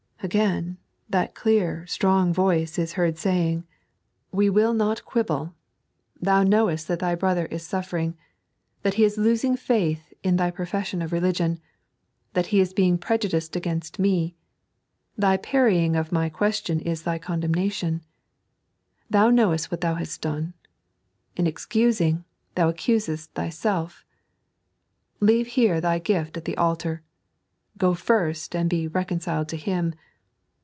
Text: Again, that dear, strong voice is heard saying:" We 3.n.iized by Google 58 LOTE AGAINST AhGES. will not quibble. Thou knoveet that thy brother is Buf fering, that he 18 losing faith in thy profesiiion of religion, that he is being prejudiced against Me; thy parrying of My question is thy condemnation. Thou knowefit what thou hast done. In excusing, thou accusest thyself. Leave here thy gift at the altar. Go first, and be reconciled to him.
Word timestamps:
Again, 0.23 0.77
that 1.09 1.33
dear, 1.43 1.83
strong 1.87 2.31
voice 2.31 2.77
is 2.77 2.93
heard 2.93 3.17
saying:" 3.17 3.63
We 4.31 4.49
3.n.iized 4.49 4.53
by 4.53 4.53
Google 4.53 4.53
58 4.53 4.53
LOTE 4.53 4.53
AGAINST 4.53 4.53
AhGES. 4.53 4.53
will 4.53 4.73
not 4.73 5.05
quibble. 5.05 5.55
Thou 6.21 6.43
knoveet 6.43 6.85
that 6.85 6.99
thy 6.99 7.15
brother 7.15 7.45
is 7.47 7.71
Buf 7.71 7.89
fering, 7.89 8.13
that 8.83 8.93
he 8.93 9.05
18 9.05 9.23
losing 9.23 9.55
faith 9.57 10.13
in 10.21 10.35
thy 10.35 10.51
profesiiion 10.51 11.03
of 11.03 11.11
religion, 11.11 11.59
that 12.33 12.45
he 12.45 12.59
is 12.59 12.71
being 12.71 12.99
prejudiced 12.99 13.55
against 13.55 13.97
Me; 13.97 14.35
thy 15.17 15.37
parrying 15.37 15.95
of 15.95 16.11
My 16.11 16.29
question 16.29 16.79
is 16.81 17.01
thy 17.01 17.17
condemnation. 17.17 18.01
Thou 19.09 19.31
knowefit 19.31 19.71
what 19.71 19.81
thou 19.81 19.95
hast 19.95 20.21
done. 20.21 20.53
In 21.35 21.47
excusing, 21.47 22.25
thou 22.53 22.69
accusest 22.71 23.31
thyself. 23.33 24.05
Leave 25.19 25.47
here 25.47 25.81
thy 25.81 25.97
gift 25.97 26.37
at 26.37 26.45
the 26.45 26.57
altar. 26.57 27.01
Go 27.79 27.95
first, 27.95 28.55
and 28.55 28.69
be 28.69 28.87
reconciled 28.87 29.49
to 29.49 29.57
him. 29.57 29.95